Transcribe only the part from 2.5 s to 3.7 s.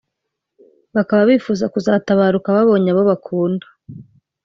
babonye abo bakunda